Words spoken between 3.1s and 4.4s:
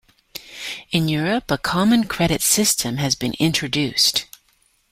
been introduced.